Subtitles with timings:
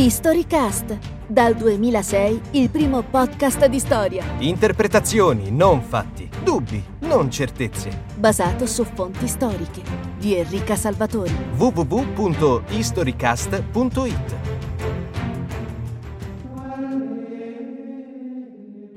[0.00, 4.24] Historycast, dal 2006 il primo podcast di storia.
[4.38, 6.30] Interpretazioni, non fatti.
[6.44, 8.04] Dubbi, non certezze.
[8.14, 9.82] Basato su fonti storiche.
[10.16, 11.34] Di Enrica Salvatori.
[11.56, 14.36] www.historycast.it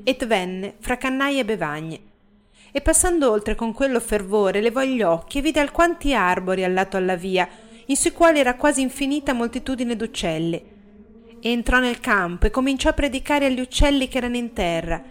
[0.03, 1.99] Et venne fra cannai e bevagne.
[2.71, 6.95] E passando oltre con quello fervore, levò gli occhi e vide alquanti arbori al lato
[6.95, 7.49] alla via,
[7.87, 10.77] in sui quali era quasi infinita moltitudine d'uccelli
[11.41, 15.03] entrò nel campo e cominciò a predicare agli uccelli che erano in terra.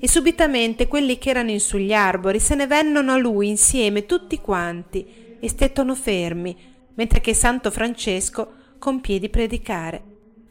[0.00, 4.40] E subitamente quelli che erano in sugli arbori se ne vennero a lui insieme tutti
[4.40, 6.56] quanti e stettono fermi,
[6.94, 10.02] mentre che Santo Francesco compì di predicare.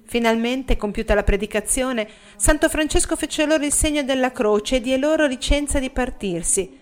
[0.06, 5.26] Finalmente, compiuta la predicazione, Santo Francesco fece loro il segno della croce e diede loro
[5.26, 6.80] licenza di partirsi.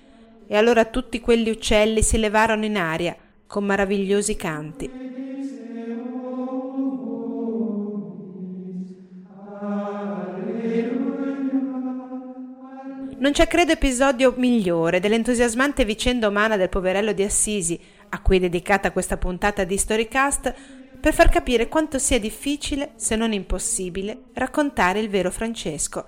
[0.48, 3.16] E allora tutti quegli uccelli si levarono in aria
[3.48, 5.30] con meravigliosi canti.
[13.22, 18.40] Non c'è credo episodio migliore dell'entusiasmante vicenda umana del poverello di Assisi, a cui è
[18.40, 20.52] dedicata questa puntata di Storycast,
[21.00, 26.04] per far capire quanto sia difficile, se non impossibile, raccontare il vero Francesco,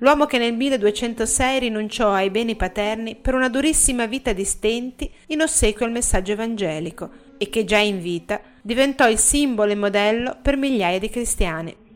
[0.00, 5.40] l'uomo che nel 1206 rinunciò ai beni paterni per una durissima vita di stenti in
[5.40, 7.08] ossequio al messaggio evangelico
[7.38, 11.87] e che già in vita diventò il simbolo e modello per migliaia di cristiani.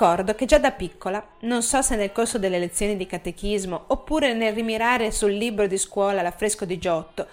[0.00, 4.32] Ricordo che già da piccola, non so se nel corso delle lezioni di catechismo oppure
[4.32, 7.26] nel rimirare sul libro di scuola L'affresco di Giotto,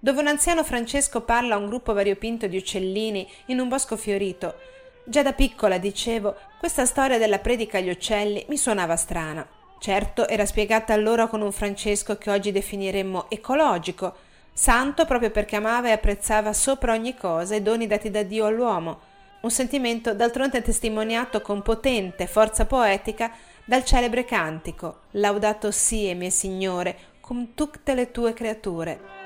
[0.00, 4.56] dove un anziano Francesco parla a un gruppo variopinto di uccellini in un bosco fiorito,
[5.04, 9.46] già da piccola dicevo, questa storia della predica agli uccelli mi suonava strana.
[9.78, 14.16] Certo, era spiegata allora con un Francesco che oggi definiremmo ecologico,
[14.52, 19.07] santo proprio perché amava e apprezzava sopra ogni cosa i doni dati da Dio all'uomo,
[19.40, 23.30] un sentimento d'altronde testimoniato con potente forza poetica
[23.64, 29.17] dal celebre cantico Laudato sie, mie Signore, cum tutte le tue creature.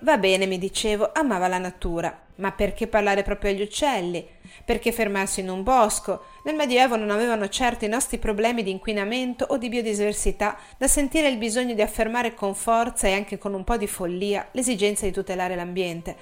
[0.00, 4.24] Va bene, mi dicevo, amava la natura, ma perché parlare proprio agli uccelli?
[4.64, 6.26] Perché fermarsi in un bosco?
[6.44, 11.28] Nel Medioevo non avevano certo i nostri problemi di inquinamento o di biodiversità da sentire
[11.28, 15.10] il bisogno di affermare con forza e anche con un po' di follia l'esigenza di
[15.10, 16.16] tutelare l'ambiente.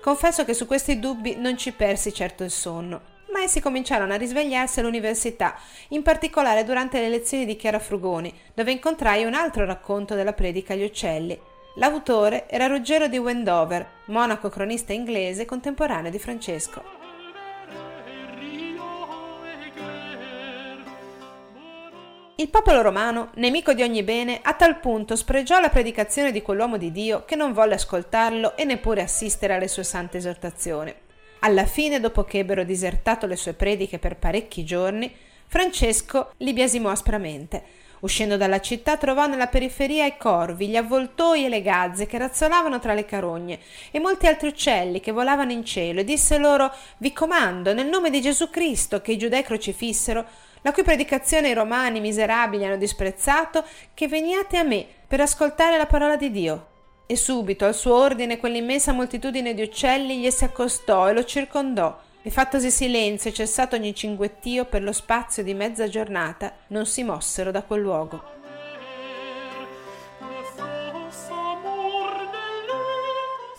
[0.00, 4.16] Confesso che su questi dubbi non ci persi certo il sonno ma essi cominciarono a
[4.16, 5.56] risvegliarsi all'università,
[5.88, 10.72] in particolare durante le lezioni di Chiara Frugoni, dove incontrai un altro racconto della predica
[10.72, 11.38] agli uccelli.
[11.76, 16.98] L'autore era Ruggero di Wendover, monaco cronista inglese contemporaneo di Francesco.
[22.40, 26.78] Il popolo romano, nemico di ogni bene, a tal punto spregiò la predicazione di quell'uomo
[26.78, 31.08] di Dio che non volle ascoltarlo e neppure assistere alle sue sante esortazioni.
[31.42, 35.10] Alla fine, dopo che ebbero disertato le sue prediche per parecchi giorni,
[35.46, 37.78] Francesco li biasimò aspramente.
[38.00, 42.78] Uscendo dalla città trovò nella periferia i corvi, gli avvoltoi e le gazze che razzolavano
[42.78, 43.58] tra le carogne
[43.90, 48.10] e molti altri uccelli che volavano in cielo e disse loro Vi comando, nel nome
[48.10, 50.24] di Gesù Cristo, che i giudei crocifissero,
[50.60, 53.64] la cui predicazione i romani miserabili hanno disprezzato,
[53.94, 56.69] che veniate a me per ascoltare la parola di Dio
[57.10, 61.98] e subito al suo ordine quell'immensa moltitudine di uccelli gli si accostò e lo circondò.
[62.22, 67.02] E fattosi silenzio e cessato ogni cinguettio per lo spazio di mezza giornata non si
[67.02, 68.22] mossero da quel luogo.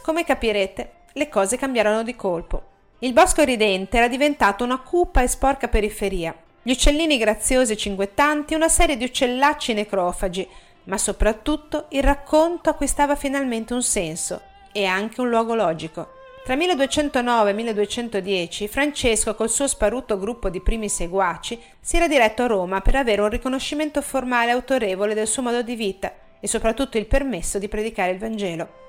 [0.02, 2.64] Come capirete le cose cambiarono di colpo.
[3.00, 6.34] Il bosco ridente era diventato una cupa e sporca periferia.
[6.62, 10.48] Gli uccellini graziosi e cinguettanti una serie di uccellacci necrofagi
[10.86, 14.42] ma soprattutto il racconto acquistava finalmente un senso
[14.72, 16.20] e anche un luogo logico.
[16.44, 22.44] Tra 1209 e 1210 Francesco col suo sparuto gruppo di primi seguaci si era diretto
[22.44, 26.98] a Roma per avere un riconoscimento formale autorevole del suo modo di vita e soprattutto
[26.98, 28.80] il permesso di predicare il Vangelo.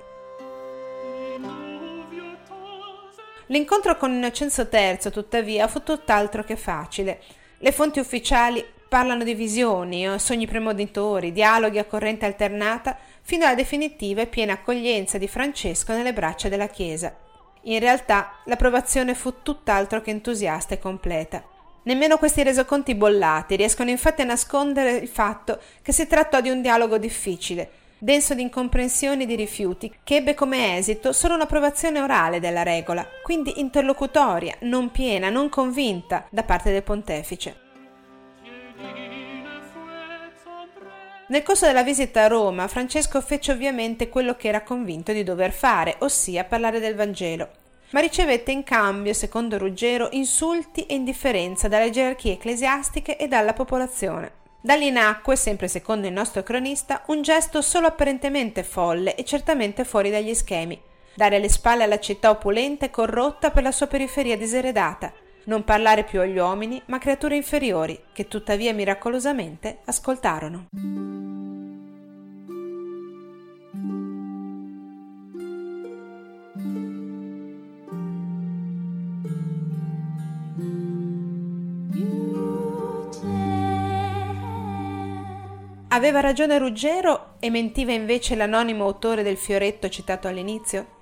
[3.52, 7.20] L'incontro con Innocenzo III, tuttavia, fu tutt'altro che facile.
[7.58, 13.54] Le fonti ufficiali Parlano di visioni, eh, sogni premonitori, dialoghi a corrente alternata, fino alla
[13.54, 17.16] definitiva e piena accoglienza di Francesco nelle braccia della Chiesa.
[17.62, 21.42] In realtà l'approvazione fu tutt'altro che entusiasta e completa.
[21.84, 26.60] Nemmeno questi resoconti bollati riescono infatti a nascondere il fatto che si trattò di un
[26.60, 32.40] dialogo difficile, denso di incomprensioni e di rifiuti, che ebbe come esito solo un'approvazione orale
[32.40, 37.61] della regola, quindi interlocutoria, non piena, non convinta da parte del pontefice.
[41.32, 45.50] Nel corso della visita a Roma, Francesco fece ovviamente quello che era convinto di dover
[45.50, 47.48] fare, ossia parlare del Vangelo,
[47.92, 54.30] ma ricevette in cambio, secondo Ruggero, insulti e indifferenza dalle gerarchie ecclesiastiche e dalla popolazione.
[54.60, 59.84] Da lì nacque, sempre secondo il nostro cronista, un gesto solo apparentemente folle e certamente
[59.84, 60.78] fuori dagli schemi.
[61.14, 65.10] Dare le spalle alla città opulenta e corrotta per la sua periferia diseredata.
[65.44, 70.66] Non parlare più agli uomini, ma creature inferiori, che tuttavia miracolosamente ascoltarono.
[85.88, 91.00] Aveva ragione Ruggero e mentiva invece l'anonimo autore del fioretto citato all'inizio?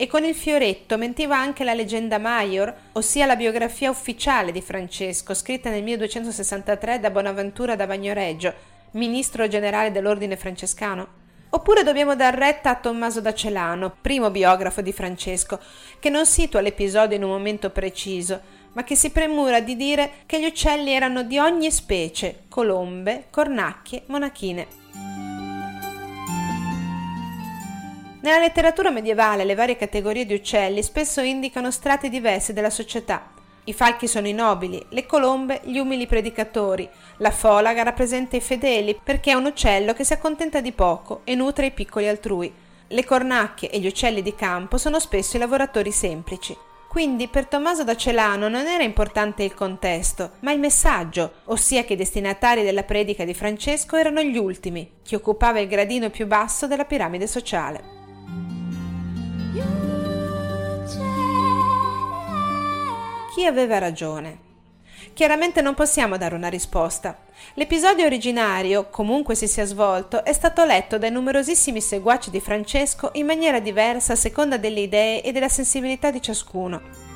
[0.00, 5.34] E con il fioretto mentiva anche la leggenda Maior, ossia la biografia ufficiale di Francesco,
[5.34, 8.54] scritta nel 1263 da Bonaventura da Bagnoregio,
[8.92, 11.06] ministro generale dell'ordine francescano?
[11.50, 15.60] Oppure dobbiamo dar retta a Tommaso da Celano, primo biografo di Francesco,
[15.98, 18.40] che non situa l'episodio in un momento preciso,
[18.72, 24.04] ma che si premura di dire che gli uccelli erano di ogni specie, colombe, cornacchie,
[24.06, 24.79] monachine.
[28.22, 33.30] Nella letteratura medievale le varie categorie di uccelli spesso indicano strati diversi della società.
[33.64, 36.86] I falchi sono i nobili, le colombe gli umili predicatori,
[37.18, 41.34] la folaga rappresenta i fedeli perché è un uccello che si accontenta di poco e
[41.34, 42.52] nutre i piccoli altrui.
[42.88, 46.54] Le cornacchie e gli uccelli di campo sono spesso i lavoratori semplici.
[46.90, 51.94] Quindi per Tommaso da Celano non era importante il contesto, ma il messaggio, ossia che
[51.94, 56.66] i destinatari della predica di Francesco erano gli ultimi, chi occupava il gradino più basso
[56.66, 57.99] della piramide sociale.
[63.40, 64.38] Chi aveva ragione?
[65.14, 67.16] Chiaramente non possiamo dare una risposta.
[67.54, 73.24] L'episodio originario, comunque si sia svolto, è stato letto dai numerosissimi seguaci di Francesco in
[73.24, 77.09] maniera diversa a seconda delle idee e della sensibilità di ciascuno.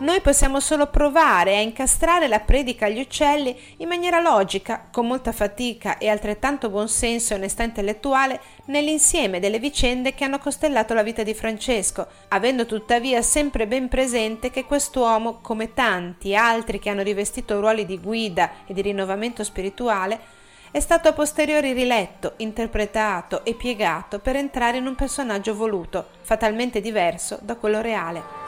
[0.00, 5.30] Noi possiamo solo provare a incastrare la predica agli uccelli in maniera logica, con molta
[5.30, 11.22] fatica e altrettanto buonsenso e onestà intellettuale nell'insieme delle vicende che hanno costellato la vita
[11.22, 17.60] di Francesco, avendo tuttavia sempre ben presente che quest'uomo, come tanti altri che hanno rivestito
[17.60, 20.18] ruoli di guida e di rinnovamento spirituale,
[20.70, 26.80] è stato a posteriori riletto, interpretato e piegato per entrare in un personaggio voluto, fatalmente
[26.80, 28.39] diverso da quello reale.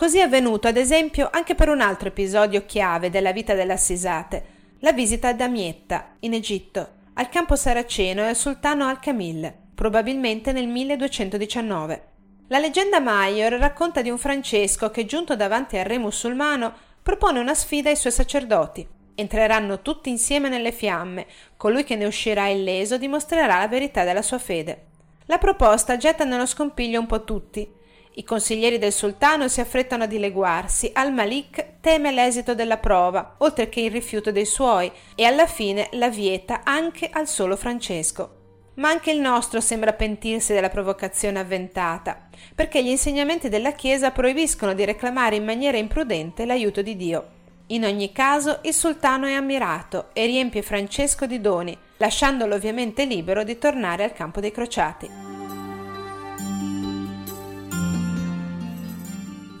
[0.00, 4.44] Così è avvenuto ad esempio anche per un altro episodio chiave della vita dell'Assisate,
[4.78, 10.68] la visita a Damietta, in Egitto, al campo saraceno e al sultano Al-Kamil, probabilmente nel
[10.68, 12.04] 1219.
[12.46, 17.52] La leggenda Maior racconta di un Francesco che, giunto davanti al re musulmano, propone una
[17.52, 18.88] sfida ai suoi sacerdoti.
[19.14, 21.26] Entreranno tutti insieme nelle fiamme,
[21.58, 24.86] colui che ne uscirà illeso dimostrerà la verità della sua fede.
[25.26, 27.78] La proposta getta nello scompiglio un po' tutti,
[28.14, 33.80] i consiglieri del sultano si affrettano a dileguarsi, al-Malik teme l'esito della prova, oltre che
[33.80, 38.38] il rifiuto dei suoi, e alla fine la vieta anche al solo Francesco.
[38.74, 44.74] Ma anche il nostro sembra pentirsi della provocazione avventata, perché gli insegnamenti della Chiesa proibiscono
[44.74, 47.38] di reclamare in maniera imprudente l'aiuto di Dio.
[47.68, 53.44] In ogni caso il sultano è ammirato e riempie Francesco di doni, lasciandolo ovviamente libero
[53.44, 55.39] di tornare al campo dei crociati.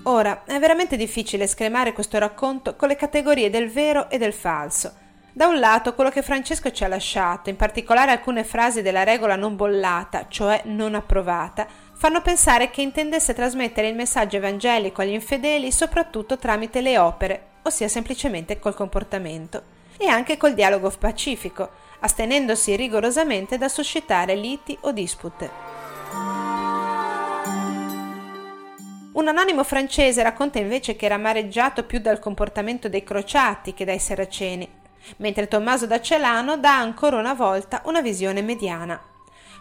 [0.04, 4.94] Ora, è veramente difficile scremare questo racconto con le categorie del vero e del falso.
[5.32, 9.36] Da un lato, quello che Francesco ci ha lasciato, in particolare alcune frasi della regola
[9.36, 15.70] non bollata, cioè non approvata, fanno pensare che intendesse trasmettere il messaggio evangelico agli infedeli
[15.70, 19.62] soprattutto tramite le opere, ossia semplicemente col comportamento,
[19.98, 21.68] e anche col dialogo pacifico,
[22.00, 26.79] astenendosi rigorosamente da suscitare liti o dispute.
[29.12, 33.98] Un anonimo francese racconta invece che era amareggiato più dal comportamento dei crociati che dai
[33.98, 34.68] saraceni,
[35.16, 39.02] mentre Tommaso da Celano dà ancora una volta una visione mediana.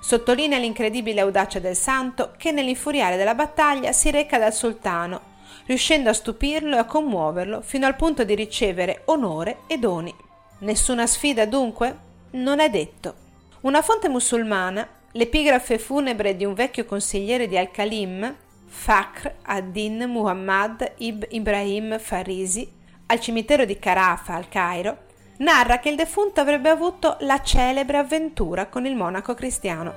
[0.02, 5.20] Sottolinea l'incredibile audacia del santo che nell'infuriare della battaglia si reca dal sultano,
[5.66, 10.14] riuscendo a stupirlo e a commuoverlo fino al punto di ricevere onore e doni.
[10.60, 11.98] Nessuna sfida dunque?
[12.32, 13.16] Non è detto.
[13.62, 18.36] Una fonte musulmana, l'epigrafe funebre di un vecchio consigliere di Al-Khalim,
[18.70, 22.72] Fakr ad-Din Muhammad ibn Ibrahim Farisi,
[23.08, 25.08] al cimitero di Carafa, al Cairo,
[25.38, 29.94] narra che il defunto avrebbe avuto la celebre avventura con il monaco cristiano.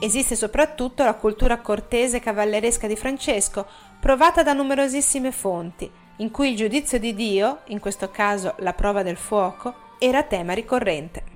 [0.00, 3.66] Esiste soprattutto la cultura cortese cavalleresca di Francesco,
[4.00, 9.02] provata da numerosissime fonti, in cui il giudizio di Dio, in questo caso la prova
[9.02, 11.31] del fuoco, era tema ricorrente.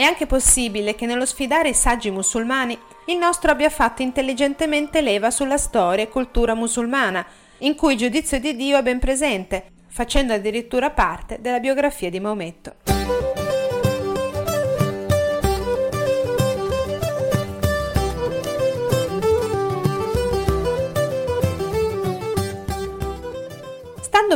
[0.00, 2.74] È anche possibile che nello sfidare i saggi musulmani
[3.08, 7.22] il nostro abbia fatto intelligentemente leva sulla storia e cultura musulmana,
[7.58, 12.18] in cui il giudizio di Dio è ben presente, facendo addirittura parte della biografia di
[12.18, 12.99] Maometto.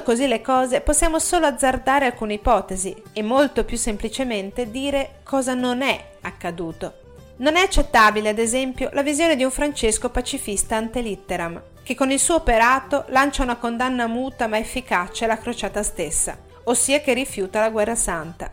[0.04, 5.82] Così le cose, possiamo solo azzardare alcune ipotesi e molto più semplicemente dire cosa non
[5.82, 6.94] è accaduto.
[7.38, 12.12] Non è accettabile, ad esempio, la visione di un Francesco pacifista ante litteram, che con
[12.12, 17.58] il suo operato lancia una condanna muta ma efficace alla crociata stessa, ossia che rifiuta
[17.58, 18.50] la guerra santa.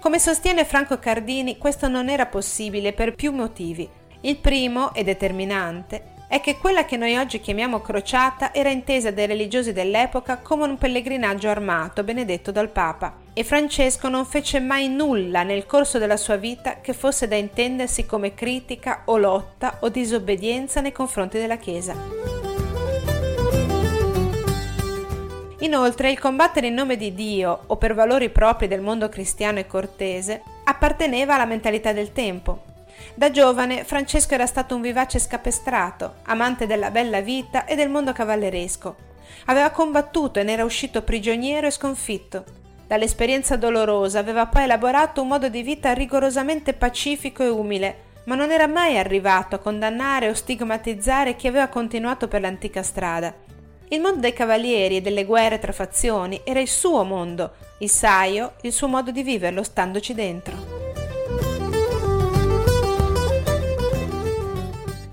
[0.00, 3.88] Come sostiene Franco Cardini, questo non era possibile per più motivi.
[4.22, 9.26] Il primo, e determinante, è che quella che noi oggi chiamiamo crociata era intesa dai
[9.26, 15.42] religiosi dell'epoca come un pellegrinaggio armato benedetto dal Papa e Francesco non fece mai nulla
[15.42, 20.80] nel corso della sua vita che fosse da intendersi come critica o lotta o disobbedienza
[20.80, 21.94] nei confronti della Chiesa.
[25.58, 29.66] Inoltre il combattere in nome di Dio o per valori propri del mondo cristiano e
[29.66, 32.70] cortese apparteneva alla mentalità del tempo
[33.14, 38.12] da giovane Francesco era stato un vivace scapestrato, amante della bella vita e del mondo
[38.12, 38.96] cavalleresco.
[39.46, 42.44] Aveva combattuto e ne era uscito prigioniero e sconfitto.
[42.86, 48.50] Dall'esperienza dolorosa aveva poi elaborato un modo di vita rigorosamente pacifico e umile, ma non
[48.50, 53.34] era mai arrivato a condannare o stigmatizzare chi aveva continuato per l'antica strada.
[53.88, 58.54] Il mondo dei cavalieri e delle guerre tra fazioni era il suo mondo, il saio,
[58.62, 60.81] il suo modo di viverlo standoci dentro.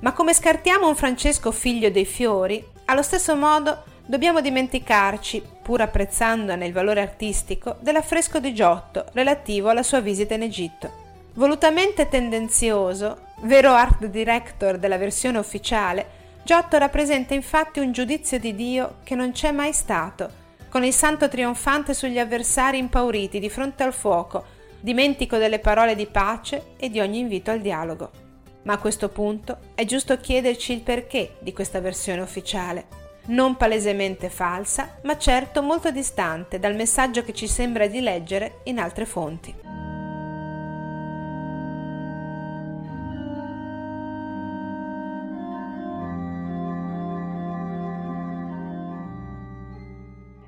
[0.01, 6.65] Ma come scartiamo un Francesco figlio dei fiori, allo stesso modo dobbiamo dimenticarci, pur apprezzandone
[6.65, 11.07] il valore artistico, dell'affresco di Giotto relativo alla sua visita in Egitto.
[11.33, 18.95] Volutamente tendenzioso, vero art director della versione ufficiale, Giotto rappresenta infatti un giudizio di Dio
[19.03, 20.29] che non c'è mai stato,
[20.69, 24.45] con il santo trionfante sugli avversari impauriti di fronte al fuoco,
[24.79, 28.27] dimentico delle parole di pace e di ogni invito al dialogo.
[28.63, 32.97] Ma a questo punto è giusto chiederci il perché di questa versione ufficiale.
[33.27, 38.79] Non palesemente falsa, ma certo molto distante dal messaggio che ci sembra di leggere in
[38.79, 39.55] altre fonti.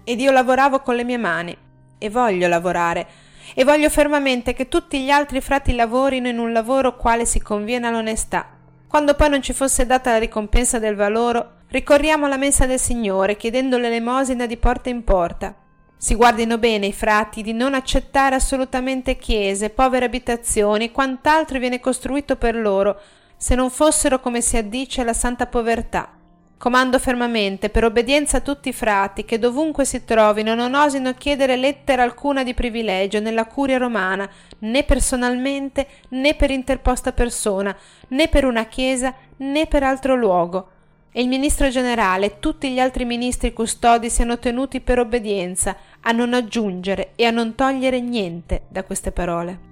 [0.04, 1.58] Ed io lavoravo con le mie mani
[1.98, 3.08] e voglio lavorare
[3.54, 7.88] e voglio fermamente che tutti gli altri frati lavorino in un lavoro quale si conviene
[7.88, 8.48] all'onestà.
[8.88, 13.38] Quando poi non ci fosse data la ricompensa del valoro, ricorriamo alla mensa del Signore
[13.38, 15.56] chiedendo l'elemosina di porta in porta.
[15.98, 21.80] Si guardino bene i frati di non accettare assolutamente chiese, povere abitazioni e quant'altro viene
[21.80, 23.00] costruito per loro,
[23.38, 26.21] se non fossero, come si addice, la santa povertà.
[26.62, 31.56] Comando fermamente, per obbedienza a tutti i frati, che dovunque si trovino non osino chiedere
[31.56, 37.76] lettera alcuna di privilegio nella curia romana, né personalmente, né per interposta persona,
[38.10, 40.68] né per una chiesa, né per altro luogo.
[41.12, 46.12] E il ministro generale e tutti gli altri ministri custodi siano tenuti per obbedienza a
[46.12, 49.71] non aggiungere e a non togliere niente da queste parole.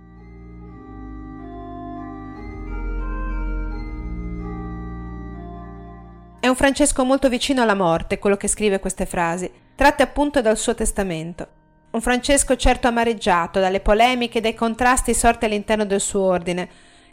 [6.41, 10.57] È un Francesco molto vicino alla morte, quello che scrive queste frasi, tratte appunto dal
[10.57, 11.47] suo testamento.
[11.91, 16.69] Un Francesco certo amareggiato dalle polemiche e dai contrasti sorti all'interno del suo ordine,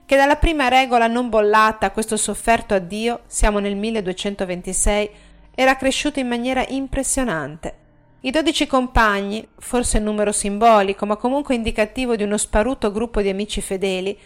[0.06, 5.10] che dalla prima regola non bollata a questo sofferto addio, siamo nel 1226,
[5.56, 7.74] era cresciuto in maniera impressionante.
[8.20, 13.60] I dodici compagni, forse numero simbolico, ma comunque indicativo di uno sparuto gruppo di amici
[13.60, 14.16] fedeli,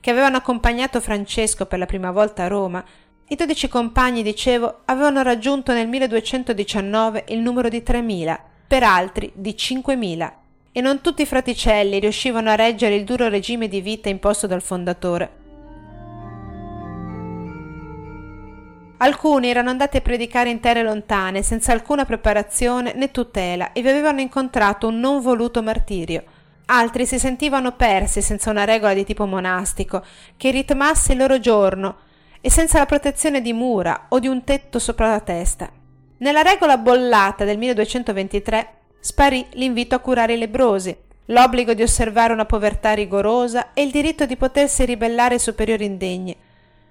[0.00, 2.84] che avevano accompagnato Francesco per la prima volta a Roma,
[3.28, 9.50] i dodici compagni, dicevo, avevano raggiunto nel 1219 il numero di 3.000, per altri di
[9.58, 10.32] 5.000,
[10.70, 14.62] e non tutti i fraticelli riuscivano a reggere il duro regime di vita imposto dal
[14.62, 15.44] fondatore.
[18.98, 23.88] Alcuni erano andati a predicare in terre lontane senza alcuna preparazione né tutela e vi
[23.88, 26.22] avevano incontrato un non voluto martirio.
[26.66, 30.02] Altri si sentivano persi senza una regola di tipo monastico
[30.36, 32.04] che ritmasse il loro giorno
[32.46, 35.68] e senza la protezione di mura o di un tetto sopra la testa.
[36.18, 38.68] Nella regola bollata del 1223
[39.00, 44.26] sparì l'invito a curare i lebrosi, l'obbligo di osservare una povertà rigorosa e il diritto
[44.26, 46.36] di potersi ribellare ai superiori indegni.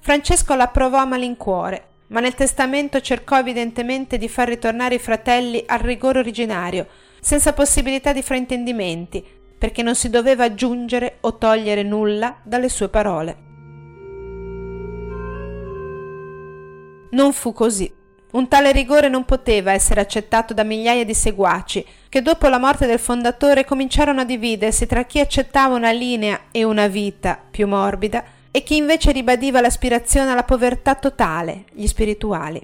[0.01, 5.79] Francesco l'approvò a malincuore, ma nel testamento cercò evidentemente di far ritornare i fratelli al
[5.79, 6.85] rigore originario,
[7.21, 9.25] senza possibilità di fraintendimenti,
[9.57, 13.44] perché non si doveva aggiungere o togliere nulla dalle sue parole.
[17.15, 17.89] Non fu così.
[18.31, 22.87] Un tale rigore non poteva essere accettato da migliaia di seguaci, che dopo la morte
[22.87, 28.21] del fondatore cominciarono a dividersi tra chi accettava una linea e una vita più morbida
[28.51, 32.61] e chi invece ribadiva l'aspirazione alla povertà totale, gli spirituali.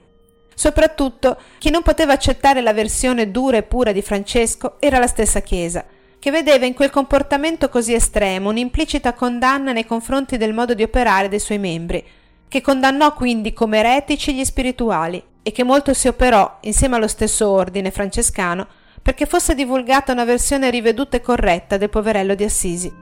[0.53, 5.39] Soprattutto chi non poteva accettare la versione dura e pura di Francesco era la stessa
[5.39, 5.85] Chiesa,
[6.19, 11.29] che vedeva in quel comportamento così estremo un'implicita condanna nei confronti del modo di operare
[11.29, 12.05] dei suoi membri,
[12.51, 17.47] che condannò quindi come eretici gli spirituali e che molto si operò, insieme allo stesso
[17.49, 18.67] ordine francescano,
[19.01, 22.93] perché fosse divulgata una versione riveduta e corretta del poverello di Assisi.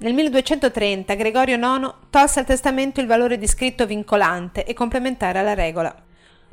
[0.00, 5.54] Nel 1230 Gregorio IX tolse al testamento il valore di scritto vincolante e complementare alla
[5.54, 6.02] regola.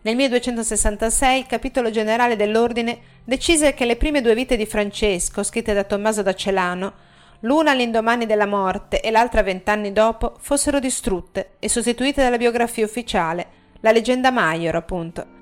[0.03, 5.73] Nel 1266 il capitolo generale dell'ordine decise che le prime due vite di Francesco, scritte
[5.73, 6.93] da Tommaso da Celano,
[7.41, 13.47] l'una all'indomani della morte e l'altra vent'anni dopo, fossero distrutte e sostituite dalla biografia ufficiale,
[13.81, 15.33] la leggenda Maior, appunto.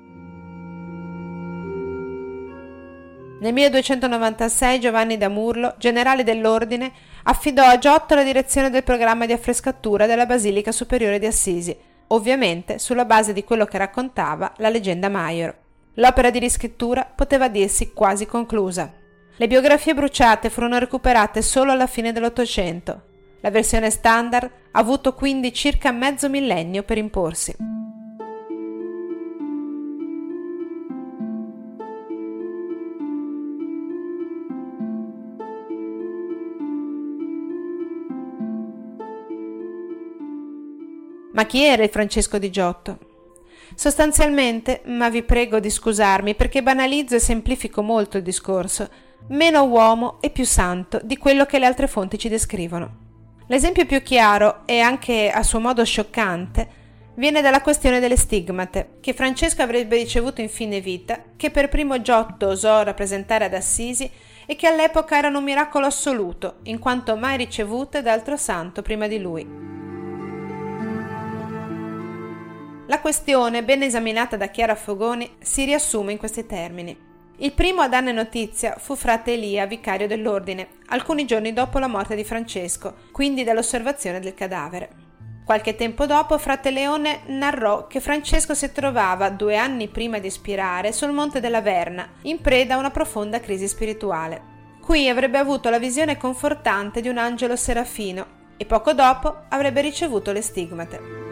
[3.40, 6.92] Nel 1296 Giovanni da Murlo, generale dell'ordine,
[7.24, 11.76] affidò a Giotto la direzione del programma di affrescatura della Basilica Superiore di Assisi,
[12.08, 15.54] ovviamente sulla base di quello che raccontava la leggenda Maior.
[15.94, 18.90] L'opera di riscrittura poteva dirsi quasi conclusa.
[19.36, 23.02] Le biografie bruciate furono recuperate solo alla fine dell'Ottocento.
[23.40, 27.56] La versione standard ha avuto quindi circa mezzo millennio per imporsi.
[41.32, 42.98] Ma chi era il Francesco di Giotto?
[43.74, 48.88] Sostanzialmente, ma vi prego di scusarmi perché banalizzo e semplifico molto il discorso,
[49.28, 53.02] meno uomo e più santo di quello che le altre fonti ci descrivono.
[53.46, 56.82] L'esempio più chiaro e anche a suo modo scioccante
[57.16, 62.00] viene dalla questione delle stigmate, che Francesco avrebbe ricevuto in fine vita, che per primo
[62.00, 64.10] Giotto osò rappresentare ad Assisi
[64.46, 69.06] e che all'epoca erano un miracolo assoluto, in quanto mai ricevute da altro santo prima
[69.06, 69.72] di lui.
[72.86, 77.12] La questione, ben esaminata da Chiara Fogoni, si riassume in questi termini.
[77.38, 82.14] Il primo a darne notizia fu frate Elia, vicario dell'ordine, alcuni giorni dopo la morte
[82.14, 85.02] di Francesco, quindi dall'osservazione del cadavere.
[85.44, 90.92] Qualche tempo dopo frate Leone narrò che Francesco si trovava due anni prima di spirare
[90.92, 94.52] sul monte della Verna, in preda a una profonda crisi spirituale.
[94.80, 100.30] Qui avrebbe avuto la visione confortante di un angelo serafino e poco dopo avrebbe ricevuto
[100.30, 101.23] le stigmate.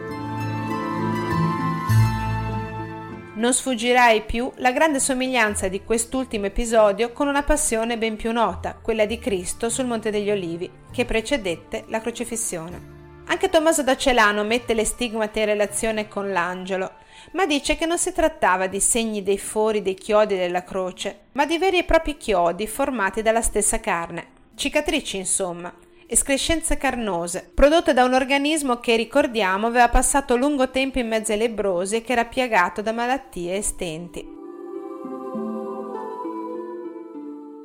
[3.43, 8.79] Non sfuggirai più la grande somiglianza di quest'ultimo episodio con una passione ben più nota,
[8.81, 13.23] quella di Cristo sul Monte degli Olivi, che precedette la crocifissione.
[13.25, 16.93] Anche Tommaso da Celano mette le stigmate in relazione con l'angelo,
[17.33, 21.45] ma dice che non si trattava di segni dei fori dei chiodi della croce, ma
[21.45, 25.69] di veri e propri chiodi formati dalla stessa carne, cicatrici insomma,
[26.13, 31.39] escrescenze carnose, prodotte da un organismo che, ricordiamo, aveva passato lungo tempo in mezzo ai
[31.39, 34.41] lebrosi e che era piagato da malattie e stenti.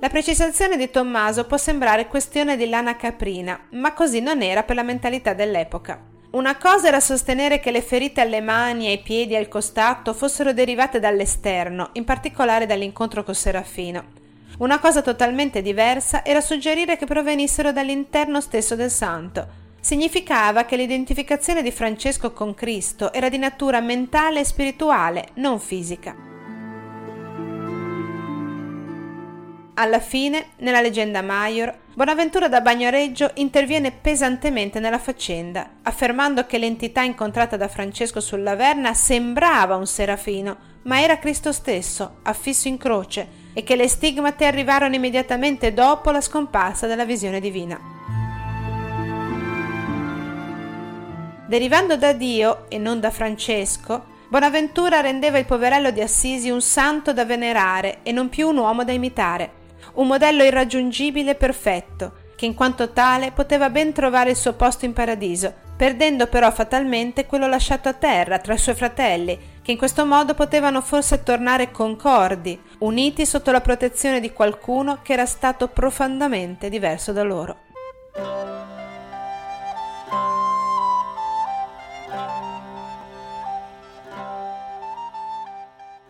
[0.00, 4.76] La precisazione di Tommaso può sembrare questione di lana caprina, ma così non era per
[4.76, 6.00] la mentalità dell'epoca.
[6.30, 10.52] Una cosa era sostenere che le ferite alle mani, ai piedi e al costato fossero
[10.52, 14.17] derivate dall'esterno, in particolare dall'incontro col Serafino.
[14.59, 19.66] Una cosa totalmente diversa era suggerire che provenissero dall'interno stesso del santo.
[19.79, 26.27] Significava che l'identificazione di Francesco con Cristo era di natura mentale e spirituale, non fisica.
[29.75, 37.03] Alla fine, nella leggenda Maior, Bonaventura da Bagnoreggio interviene pesantemente nella faccenda, affermando che l'entità
[37.03, 43.38] incontrata da Francesco sulla Verna sembrava un serafino, ma era Cristo stesso, affisso in croce,
[43.59, 47.77] e che le stigmate arrivarono immediatamente dopo la scomparsa della visione divina.
[51.49, 57.12] Derivando da Dio e non da Francesco, Bonaventura rendeva il poverello di Assisi un santo
[57.12, 59.51] da venerare e non più un uomo da imitare,
[59.94, 64.85] un modello irraggiungibile e perfetto, che in quanto tale poteva ben trovare il suo posto
[64.85, 69.37] in paradiso, perdendo però fatalmente quello lasciato a terra tra i suoi fratelli,
[69.68, 75.12] che in questo modo potevano forse tornare concordi, uniti sotto la protezione di qualcuno che
[75.12, 77.59] era stato profondamente diverso da loro.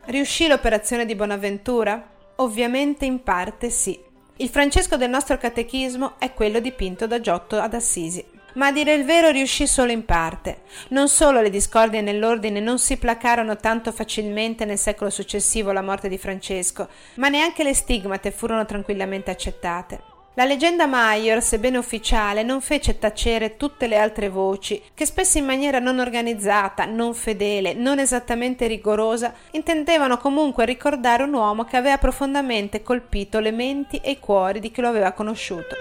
[0.05, 2.01] Riuscì l'operazione di Bonaventura?
[2.37, 4.01] Ovviamente in parte sì.
[4.37, 8.38] Il Francesco del nostro catechismo è quello dipinto da Giotto ad Assisi.
[8.55, 10.63] Ma a dire il vero riuscì solo in parte.
[10.89, 16.09] Non solo le discordie nell'ordine non si placarono tanto facilmente nel secolo successivo alla morte
[16.09, 20.17] di Francesco, ma neanche le stigmate furono tranquillamente accettate.
[20.39, 25.45] La leggenda Maior, sebbene ufficiale, non fece tacere tutte le altre voci, che spesso in
[25.45, 31.99] maniera non organizzata, non fedele, non esattamente rigorosa, intendevano comunque ricordare un uomo che aveva
[31.99, 35.75] profondamente colpito le menti e i cuori di chi lo aveva conosciuto.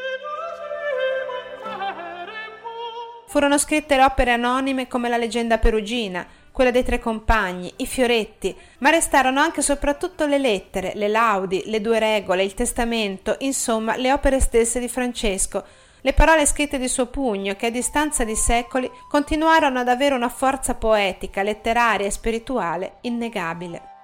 [3.27, 8.89] Furono scritte opere anonime come la leggenda perugina, quella dei tre compagni, i fioretti, ma
[8.89, 14.39] restarono anche soprattutto le lettere, le laudi, le due regole, il testamento, insomma le opere
[14.39, 15.63] stesse di Francesco,
[16.01, 20.29] le parole scritte di suo pugno che a distanza di secoli continuarono ad avere una
[20.29, 23.96] forza poetica, letteraria e spirituale innegabile.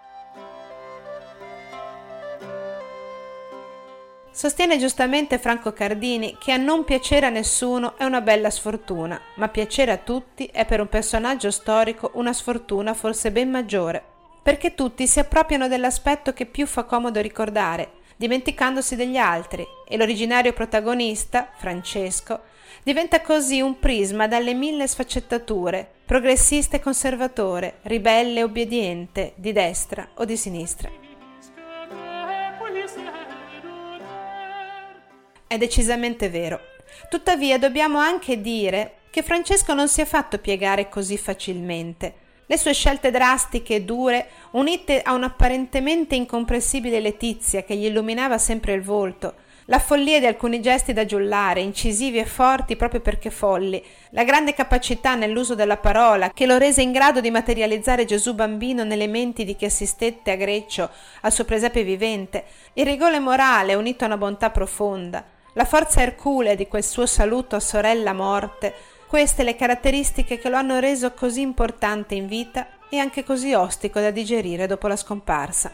[4.43, 9.47] Sostiene giustamente Franco Cardini che a non piacere a nessuno è una bella sfortuna, ma
[9.47, 14.03] piacere a tutti è per un personaggio storico una sfortuna forse ben maggiore,
[14.43, 20.51] perché tutti si appropriano dell'aspetto che più fa comodo ricordare, dimenticandosi degli altri, e l'originario
[20.51, 22.41] protagonista, Francesco,
[22.83, 30.05] diventa così un prisma dalle mille sfaccettature, progressista e conservatore, ribelle e obbediente, di destra
[30.15, 31.02] o di sinistra.
[35.53, 36.59] È decisamente vero.
[37.09, 42.15] Tuttavia dobbiamo anche dire che Francesco non si è fatto piegare così facilmente.
[42.47, 48.73] Le sue scelte drastiche e dure, unite a un'apparentemente incomprensibile letizia che gli illuminava sempre
[48.73, 49.35] il volto,
[49.65, 54.55] la follia di alcuni gesti da giullare, incisivi e forti proprio perché folli, la grande
[54.55, 59.45] capacità nell'uso della parola che lo rese in grado di materializzare Gesù bambino nelle menti
[59.45, 60.89] di chi assistette a Greccio
[61.21, 66.55] al suo presepe vivente, il rigore morale unito a una bontà profonda, la forza erculea
[66.55, 68.73] di quel suo saluto a sorella morte,
[69.07, 73.99] queste le caratteristiche che lo hanno reso così importante in vita e anche così ostico
[73.99, 75.71] da digerire dopo la scomparsa.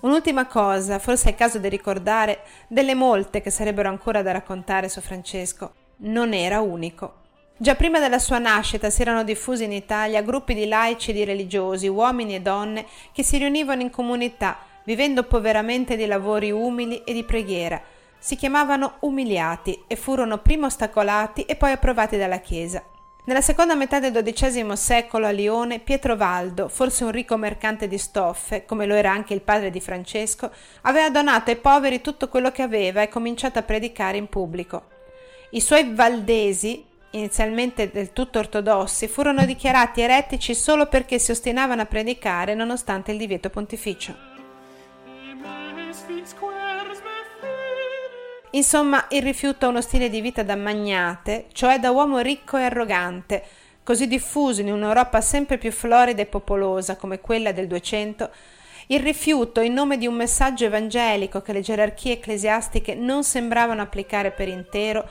[0.00, 4.88] Un'ultima cosa, forse è il caso di ricordare, delle molte che sarebbero ancora da raccontare
[4.88, 5.72] su Francesco.
[5.98, 7.24] Non era unico.
[7.58, 11.24] Già prima della sua nascita si erano diffusi in Italia gruppi di laici e di
[11.24, 17.14] religiosi, uomini e donne, che si riunivano in comunità, vivendo poveramente di lavori umili e
[17.14, 17.80] di preghiera.
[18.18, 22.82] Si chiamavano umiliati e furono prima ostacolati e poi approvati dalla Chiesa.
[23.24, 27.96] Nella seconda metà del XII secolo a Lione, Pietro Valdo, forse un ricco mercante di
[27.96, 30.50] stoffe, come lo era anche il padre di Francesco,
[30.82, 34.88] aveva donato ai poveri tutto quello che aveva e cominciato a predicare in pubblico.
[35.50, 36.84] I suoi valdesi,
[37.16, 43.18] inizialmente del tutto ortodossi, furono dichiarati eretici solo perché si ostinavano a predicare nonostante il
[43.18, 44.34] divieto pontificio.
[48.50, 52.62] Insomma, il rifiuto a uno stile di vita da magnate, cioè da uomo ricco e
[52.62, 53.44] arrogante,
[53.82, 58.30] così diffuso in un'Europa sempre più florida e popolosa come quella del Duecento,
[58.88, 64.30] il rifiuto in nome di un messaggio evangelico che le gerarchie ecclesiastiche non sembravano applicare
[64.30, 65.08] per intero,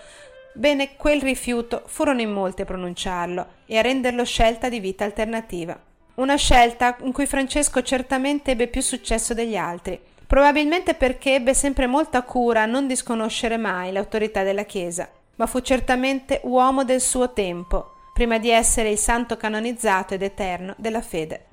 [0.57, 5.77] Bene, quel rifiuto furono in molti a pronunciarlo e a renderlo scelta di vita alternativa.
[6.15, 11.87] Una scelta in cui Francesco certamente ebbe più successo degli altri, probabilmente perché ebbe sempre
[11.87, 17.33] molta cura a non disconoscere mai l'autorità della Chiesa, ma fu certamente uomo del suo
[17.33, 21.47] tempo, prima di essere il santo canonizzato ed eterno della fede.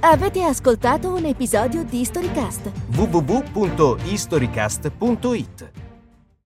[0.00, 2.70] Avete ascoltato un episodio di Storycast?
[2.94, 5.75] www.historycast.it